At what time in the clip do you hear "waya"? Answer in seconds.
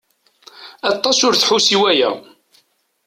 1.81-2.11